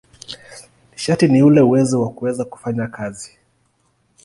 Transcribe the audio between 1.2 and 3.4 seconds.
ni ule uwezo wa kuweza kufanya kazi.